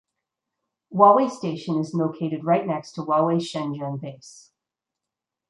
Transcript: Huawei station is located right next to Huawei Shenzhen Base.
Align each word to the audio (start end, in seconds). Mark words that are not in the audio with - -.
Huawei 0.91 1.29
station 1.29 1.77
is 1.77 1.93
located 1.93 2.43
right 2.43 2.65
next 2.65 2.93
to 2.93 3.01
Huawei 3.01 3.37
Shenzhen 3.39 4.01
Base. 4.01 4.51